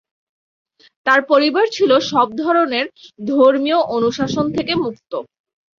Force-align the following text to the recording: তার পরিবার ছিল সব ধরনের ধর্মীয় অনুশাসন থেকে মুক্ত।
তার 1.05 1.19
পরিবার 1.31 1.65
ছিল 1.71 1.91
সব 2.11 2.27
ধরনের 2.41 2.85
ধর্মীয় 3.31 3.79
অনুশাসন 3.95 4.45
থেকে 4.55 4.73
মুক্ত। 4.83 5.11